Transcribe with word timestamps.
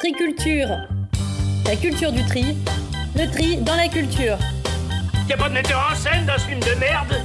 Triculture. 0.00 0.78
La 1.66 1.76
culture 1.76 2.10
du 2.10 2.24
tri. 2.24 2.56
Le 3.14 3.30
tri 3.30 3.58
dans 3.58 3.76
la 3.76 3.86
culture. 3.86 4.38
Y'a 5.28 5.36
pas 5.36 5.50
de 5.50 5.52
metteur 5.52 5.90
en 5.92 5.94
scène 5.94 6.24
dans 6.24 6.38
ce 6.38 6.46
film 6.46 6.58
de 6.60 6.80
merde? 6.80 7.22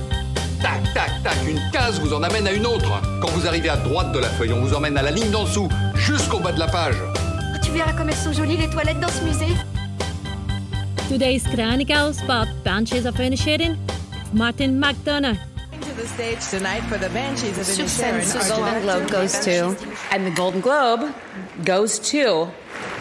Tac, 0.62 0.84
tac, 0.94 1.10
tac, 1.24 1.38
une 1.48 1.62
case 1.72 2.02
vous 2.02 2.14
en 2.14 2.22
amène 2.22 2.46
à 2.48 2.52
une 2.52 2.66
autre. 2.66 3.02
Quand 3.22 3.30
vous 3.30 3.48
arrivez 3.48 3.70
à 3.70 3.78
droite 3.78 4.12
de 4.12 4.20
la 4.20 4.28
feuille, 4.28 4.52
on 4.52 4.60
vous 4.60 4.74
emmène 4.74 4.98
à 4.98 5.04
la 5.04 5.12
ligne 5.12 5.32
d'en 5.32 5.46
dessous, 5.46 5.70
jusqu'au 5.96 6.40
bas 6.40 6.52
de 6.52 6.60
la 6.60 6.68
page. 6.68 6.96
Oh, 7.00 7.58
tu 7.64 7.72
verras 7.72 7.94
comme 7.94 8.10
elles 8.10 8.16
sont 8.16 8.34
jolies 8.34 8.58
les 8.58 8.70
toilettes 8.70 9.00
dans 9.00 9.08
ce 9.08 9.24
musée. 9.24 9.56
Today's 11.08 11.44
Chronicles 11.44 12.22
about 12.28 12.52
Banshees 12.66 13.08
of 13.08 13.18
Inisherin, 13.18 13.78
Martin 14.34 14.74
McDonough. 14.74 15.38
Sur 17.64 17.88
scène, 17.88 18.22
ce 18.22 18.40
soir, 18.42 18.60
Golden 18.60 18.82
Globe 18.82 19.10
goes 19.10 19.40
to, 19.40 19.76
and 20.12 20.26
the 20.26 20.36
Golden 20.36 20.60
Globe 20.60 21.10
goes 21.66 22.00
to, 22.00 22.50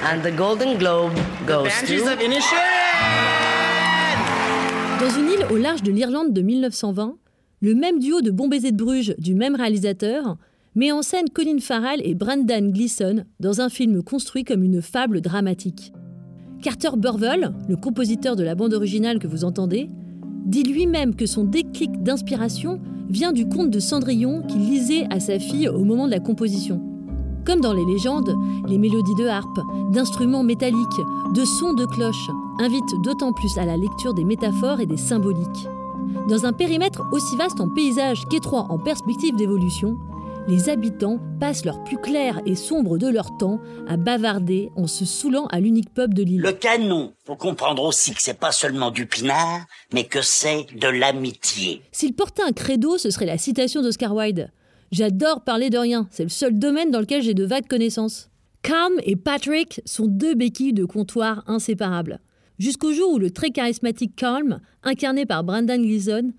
and 0.04 0.22
the 0.22 0.30
Golden 0.36 0.78
Globe 0.78 1.12
goes 1.44 1.70
to. 1.88 2.04
Dans 5.00 5.10
une 5.10 5.28
île 5.28 5.46
au 5.50 5.56
large 5.56 5.82
de 5.82 5.90
l'Irlande 5.90 6.32
de 6.32 6.40
1920, 6.40 7.16
le 7.62 7.74
même 7.74 7.98
duo 7.98 8.20
de 8.20 8.30
Bon 8.30 8.46
Baiser 8.46 8.70
de 8.70 8.76
Bruges 8.76 9.16
du 9.18 9.34
même 9.34 9.56
réalisateur 9.56 10.36
met 10.76 10.92
en 10.92 11.02
scène 11.02 11.28
Colin 11.30 11.58
Farrell 11.60 12.00
et 12.04 12.14
Brendan 12.14 12.70
Gleeson 12.70 13.24
dans 13.40 13.60
un 13.60 13.70
film 13.70 14.04
construit 14.04 14.44
comme 14.44 14.62
une 14.62 14.80
fable 14.80 15.20
dramatique. 15.20 15.92
Carter 16.62 16.90
Burwell, 16.96 17.52
le 17.68 17.76
compositeur 17.76 18.36
de 18.36 18.44
la 18.44 18.54
bande 18.54 18.72
originale 18.72 19.18
que 19.18 19.26
vous 19.26 19.44
entendez, 19.44 19.90
dit 20.44 20.62
lui-même 20.62 21.14
que 21.14 21.26
son 21.26 21.44
déclic 21.44 22.02
d'inspiration 22.02 22.80
vient 23.08 23.32
du 23.32 23.48
conte 23.48 23.70
de 23.70 23.80
Cendrillon 23.80 24.42
qu'il 24.42 24.60
lisait 24.60 25.06
à 25.10 25.20
sa 25.20 25.38
fille 25.38 25.68
au 25.68 25.84
moment 25.84 26.06
de 26.06 26.10
la 26.10 26.20
composition. 26.20 26.80
Comme 27.44 27.60
dans 27.60 27.74
les 27.74 27.84
légendes, 27.84 28.34
les 28.68 28.78
mélodies 28.78 29.14
de 29.16 29.26
harpe, 29.26 29.60
d'instruments 29.92 30.42
métalliques, 30.42 31.00
de 31.34 31.44
sons 31.44 31.74
de 31.74 31.84
cloches 31.84 32.30
invitent 32.58 33.02
d'autant 33.02 33.32
plus 33.32 33.58
à 33.58 33.66
la 33.66 33.76
lecture 33.76 34.14
des 34.14 34.24
métaphores 34.24 34.80
et 34.80 34.86
des 34.86 34.96
symboliques. 34.96 35.68
Dans 36.28 36.46
un 36.46 36.52
périmètre 36.52 37.02
aussi 37.12 37.36
vaste 37.36 37.60
en 37.60 37.68
paysage 37.68 38.24
qu'étroit 38.30 38.66
en 38.70 38.78
perspective 38.78 39.36
d'évolution, 39.36 39.98
les 40.46 40.68
habitants 40.68 41.20
passent 41.40 41.64
leur 41.64 41.82
plus 41.84 41.96
clair 41.96 42.40
et 42.44 42.54
sombre 42.54 42.98
de 42.98 43.08
leur 43.08 43.36
temps 43.38 43.60
à 43.88 43.96
bavarder 43.96 44.70
en 44.76 44.86
se 44.86 45.04
saoulant 45.04 45.46
à 45.46 45.60
l'unique 45.60 45.92
pub 45.92 46.12
de 46.12 46.22
l'île. 46.22 46.42
Le 46.42 46.52
canon, 46.52 47.14
faut 47.24 47.36
comprendre 47.36 47.82
aussi 47.82 48.12
que 48.12 48.22
c'est 48.22 48.38
pas 48.38 48.52
seulement 48.52 48.90
du 48.90 49.06
pinard, 49.06 49.64
mais 49.92 50.04
que 50.04 50.20
c'est 50.22 50.66
de 50.74 50.88
l'amitié. 50.88 51.82
S'il 51.92 52.14
portait 52.14 52.42
un 52.42 52.52
credo, 52.52 52.98
ce 52.98 53.10
serait 53.10 53.26
la 53.26 53.38
citation 53.38 53.80
d'Oscar 53.80 54.14
Wilde. 54.14 54.50
J'adore 54.92 55.42
parler 55.42 55.70
de 55.70 55.78
rien, 55.78 56.06
c'est 56.10 56.24
le 56.24 56.28
seul 56.28 56.58
domaine 56.58 56.90
dans 56.90 57.00
lequel 57.00 57.22
j'ai 57.22 57.34
de 57.34 57.44
vagues 57.44 57.66
connaissances. 57.66 58.28
Calm 58.62 58.94
et 59.02 59.16
Patrick 59.16 59.80
sont 59.84 60.06
deux 60.06 60.34
béquilles 60.34 60.72
de 60.72 60.84
comptoir 60.84 61.42
inséparables. 61.46 62.20
Jusqu'au 62.58 62.92
jour 62.92 63.14
où 63.14 63.18
le 63.18 63.30
très 63.30 63.50
charismatique 63.50 64.14
Calm, 64.14 64.60
incarné 64.82 65.26
par 65.26 65.42
Brendan 65.42 65.82
Gleeson, 65.82 66.32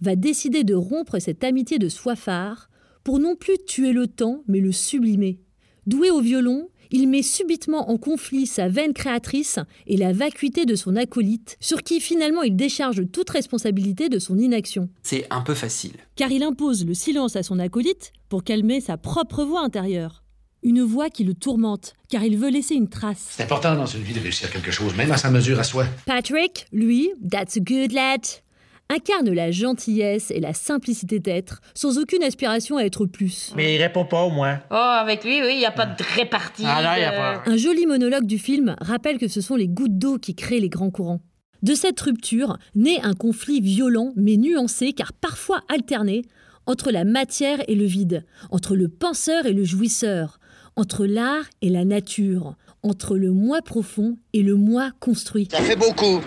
va 0.00 0.16
décider 0.16 0.64
de 0.64 0.74
rompre 0.74 1.18
cette 1.20 1.44
amitié 1.44 1.78
de 1.78 1.88
soifard 1.88 2.68
pour 3.04 3.18
non 3.18 3.36
plus 3.36 3.56
tuer 3.66 3.92
le 3.92 4.06
temps, 4.06 4.42
mais 4.48 4.60
le 4.60 4.72
sublimer. 4.72 5.40
Doué 5.86 6.10
au 6.10 6.20
violon, 6.20 6.68
il 6.92 7.08
met 7.08 7.22
subitement 7.22 7.90
en 7.90 7.96
conflit 7.96 8.46
sa 8.46 8.68
veine 8.68 8.92
créatrice 8.92 9.58
et 9.86 9.96
la 9.96 10.12
vacuité 10.12 10.66
de 10.66 10.74
son 10.74 10.94
acolyte, 10.94 11.56
sur 11.58 11.82
qui 11.82 12.00
finalement 12.00 12.42
il 12.42 12.54
décharge 12.54 13.02
toute 13.10 13.30
responsabilité 13.30 14.08
de 14.08 14.18
son 14.18 14.38
inaction. 14.38 14.88
C'est 15.02 15.26
un 15.30 15.40
peu 15.40 15.54
facile. 15.54 15.92
Car 16.16 16.30
il 16.30 16.42
impose 16.42 16.84
le 16.84 16.94
silence 16.94 17.34
à 17.34 17.42
son 17.42 17.58
acolyte 17.58 18.12
pour 18.28 18.44
calmer 18.44 18.80
sa 18.80 18.96
propre 18.98 19.42
voix 19.42 19.62
intérieure. 19.62 20.22
Une 20.62 20.82
voix 20.82 21.10
qui 21.10 21.24
le 21.24 21.34
tourmente, 21.34 21.94
car 22.08 22.22
il 22.22 22.36
veut 22.36 22.50
laisser 22.50 22.74
une 22.74 22.88
trace. 22.88 23.26
C'est 23.30 23.42
important 23.42 23.74
dans 23.74 23.86
une 23.86 24.02
vie 24.02 24.14
de 24.14 24.20
réussir 24.20 24.48
quelque 24.50 24.70
chose, 24.70 24.94
même 24.94 25.10
à 25.10 25.16
sa 25.16 25.30
mesure 25.30 25.58
à 25.58 25.64
soi. 25.64 25.86
Patrick, 26.06 26.66
lui, 26.72 27.10
that's 27.28 27.56
a 27.56 27.60
good 27.60 27.90
lad, 27.90 28.20
incarne 28.92 29.30
la 29.30 29.50
gentillesse 29.50 30.30
et 30.30 30.40
la 30.40 30.54
simplicité 30.54 31.18
d'être, 31.18 31.60
sans 31.74 31.98
aucune 31.98 32.22
aspiration 32.22 32.76
à 32.76 32.82
être 32.82 33.06
plus. 33.06 33.52
Mais 33.56 33.74
il 33.74 33.82
répond 33.82 34.04
pas 34.04 34.22
au 34.22 34.30
moins. 34.30 34.60
Oh, 34.70 34.74
avec 34.74 35.24
lui, 35.24 35.40
oui, 35.40 35.52
il 35.54 35.58
n'y 35.58 35.66
a 35.66 35.70
pas 35.70 35.86
de 35.86 36.02
répartie. 36.14 36.64
Ah 36.66 36.82
là, 36.82 36.98
y 36.98 37.04
a 37.04 37.12
pas. 37.12 37.42
Un 37.50 37.56
joli 37.56 37.86
monologue 37.86 38.26
du 38.26 38.38
film 38.38 38.76
rappelle 38.80 39.18
que 39.18 39.28
ce 39.28 39.40
sont 39.40 39.56
les 39.56 39.68
gouttes 39.68 39.98
d'eau 39.98 40.18
qui 40.18 40.34
créent 40.34 40.60
les 40.60 40.68
grands 40.68 40.90
courants. 40.90 41.20
De 41.62 41.74
cette 41.74 42.00
rupture 42.00 42.58
naît 42.74 43.00
un 43.02 43.14
conflit 43.14 43.60
violent 43.60 44.12
mais 44.16 44.36
nuancé 44.36 44.92
car 44.92 45.12
parfois 45.12 45.60
alterné 45.68 46.22
entre 46.66 46.90
la 46.90 47.04
matière 47.04 47.62
et 47.68 47.74
le 47.74 47.84
vide, 47.84 48.24
entre 48.50 48.76
le 48.76 48.88
penseur 48.88 49.46
et 49.46 49.52
le 49.52 49.64
jouisseur, 49.64 50.38
entre 50.76 51.06
l'art 51.06 51.44
et 51.60 51.68
la 51.68 51.84
nature, 51.84 52.54
entre 52.82 53.16
le 53.16 53.32
moi 53.32 53.62
profond 53.62 54.16
et 54.32 54.42
le 54.42 54.56
moi 54.56 54.90
construit. 55.00 55.48
Ça 55.50 55.60
fait 55.60 55.76
beaucoup. 55.76 56.20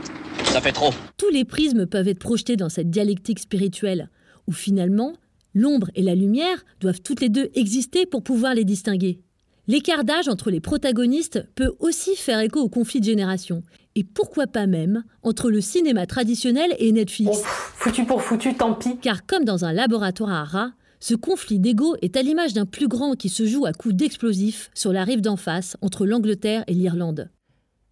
Ça 0.56 0.62
fait 0.62 0.72
trop. 0.72 0.92
Tous 1.18 1.30
les 1.32 1.44
prismes 1.44 1.86
peuvent 1.86 2.08
être 2.08 2.20
projetés 2.20 2.56
dans 2.56 2.70
cette 2.70 2.90
dialectique 2.90 3.40
spirituelle, 3.40 4.10
où 4.48 4.54
finalement, 4.54 5.12
l'ombre 5.54 5.92
et 5.96 6.02
la 6.02 6.16
lumière 6.16 6.64
doivent 6.80 7.02
toutes 7.02 7.20
les 7.20 7.28
deux 7.28 7.50
exister 7.56 8.06
pour 8.06 8.24
pouvoir 8.24 8.54
les 8.54 8.64
distinguer. 8.64 9.20
L'écart 9.68 10.06
d'âge 10.06 10.30
entre 10.30 10.52
les 10.52 10.62
protagonistes 10.62 11.46
peut 11.56 11.74
aussi 11.82 12.16
faire 12.16 12.40
écho 12.40 12.62
au 12.62 12.70
conflit 12.70 13.02
de 13.02 13.06
génération, 13.06 13.64
et 13.96 14.06
pourquoi 14.06 14.48
pas 14.48 14.66
même 14.66 15.04
entre 15.24 15.52
le 15.52 15.60
cinéma 15.60 16.06
traditionnel 16.06 16.74
et 16.80 16.94
Netflix. 16.94 17.42
Foutu 17.44 18.06
pour 18.06 18.22
foutu, 18.22 18.54
tant 18.54 18.76
pis. 18.76 18.96
Car 19.02 19.26
comme 19.26 19.44
dans 19.44 19.66
un 19.66 19.74
laboratoire 19.74 20.32
à 20.32 20.46
rats, 20.46 20.72
ce 21.02 21.16
conflit 21.16 21.60
d'ego 21.60 21.98
est 22.02 22.16
à 22.16 22.22
l'image 22.22 22.54
d'un 22.54 22.66
plus 22.66 22.88
grand 22.88 23.18
qui 23.18 23.28
se 23.28 23.46
joue 23.46 23.66
à 23.66 23.74
coups 23.74 23.96
d'explosifs 23.96 24.72
sur 24.74 24.94
la 24.94 25.04
rive 25.04 25.20
d'en 25.20 25.36
face 25.36 25.76
entre 25.82 26.06
l'Angleterre 26.06 26.64
et 26.68 26.74
l'Irlande. 26.74 27.30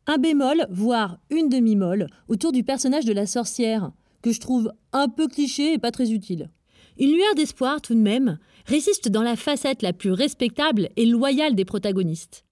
Un 0.06 0.18
bémol, 0.18 0.68
voire 0.69 1.18
une 1.30 1.47
demi-molle, 1.47 2.08
autour 2.28 2.52
du 2.52 2.64
personnage 2.64 3.06
de 3.06 3.14
la 3.14 3.25
sorcière, 3.25 3.91
que 4.22 4.34
je 4.34 4.40
trouve 4.41 4.72
un 4.91 5.08
peu 5.08 5.30
cliché 5.30 5.74
et 5.74 5.78
pas 5.78 5.91
très 5.91 6.12
utile. 6.12 6.50
Une 7.00 7.14
lueur 7.14 7.36
d'espoir 7.36 7.81
tout 7.81 7.96
de 7.96 8.00
même 8.00 8.38
résiste 8.66 9.08
dans 9.08 9.24
la 9.24 9.38
facette 9.38 9.81
la 9.81 9.94
plus 9.94 10.12
respectable 10.12 10.90
et 10.97 11.06
loyale 11.06 11.56
des 11.56 11.64
protagonistes. 11.64 12.44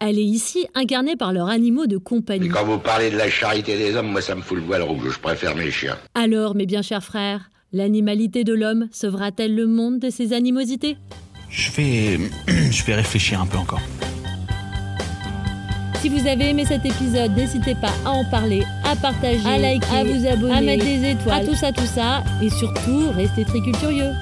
Elle 0.00 0.18
est 0.18 0.24
ici 0.24 0.66
incarnée 0.74 1.14
par 1.14 1.32
leurs 1.32 1.48
animaux 1.48 1.86
de 1.86 1.96
compagnie. 1.96 2.48
Quand 2.48 2.64
vous 2.66 2.78
parlez 2.78 3.10
de 3.10 3.16
la 3.16 3.30
charité 3.30 3.78
des 3.78 3.94
hommes, 3.94 4.10
moi 4.10 4.20
ça 4.20 4.34
me 4.34 4.42
fout 4.42 4.58
le 4.58 4.64
voile 4.64 4.82
rouge, 4.82 5.12
je 5.14 5.20
préfère 5.20 5.54
mes 5.54 5.70
chiens. 5.70 5.96
Alors, 6.14 6.56
mes 6.56 6.66
bien 6.66 6.82
chers 6.82 7.04
frères, 7.04 7.50
l'animalité 7.72 8.42
de 8.42 8.52
l'homme 8.52 8.88
sauvera-t-elle 8.90 9.54
le 9.54 9.66
monde 9.66 10.00
de 10.00 10.10
ses 10.10 10.32
animosités? 10.32 10.96
Je 11.48 11.70
vais. 11.70 12.18
Je 12.70 12.84
vais 12.84 12.96
réfléchir 12.96 13.40
un 13.40 13.46
peu 13.46 13.56
encore. 13.56 13.80
Si 16.00 16.08
vous 16.08 16.26
avez 16.26 16.50
aimé 16.50 16.64
cet 16.66 16.84
épisode, 16.84 17.34
n'hésitez 17.36 17.74
pas 17.74 17.92
à 18.04 18.10
en 18.10 18.24
parler, 18.24 18.62
à 18.84 18.94
partager, 18.94 19.46
à 19.46 19.58
liker, 19.58 19.86
à 19.90 20.04
vous 20.04 20.26
abonner, 20.26 20.54
à 20.54 20.60
mettre 20.60 20.84
des 20.84 21.10
étoiles, 21.10 21.42
à 21.42 21.44
tout 21.44 21.54
ça, 21.54 21.72
tout 21.72 21.86
ça, 21.86 22.22
et 22.42 22.50
surtout, 22.50 23.10
restez 23.16 23.44
très 23.44 23.60
culturieux. 23.60 24.12